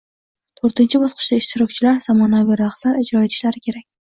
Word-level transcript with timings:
To’rtinchi 0.61 1.01
bosqichda 1.03 1.39
ishtirokchilar 1.43 2.01
zamonaviy 2.09 2.61
raqslar 2.65 3.01
ijro 3.05 3.25
etishlari 3.29 3.67
kerak. 3.69 3.89